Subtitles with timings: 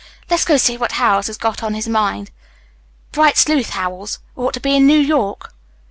[0.31, 2.31] Let's go see what Howells has got on his mind.
[3.11, 4.17] Bright sleuth, Howells!
[4.35, 5.53] Ought to be in New York."